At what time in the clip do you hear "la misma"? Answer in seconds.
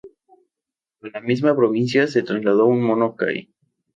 1.11-1.55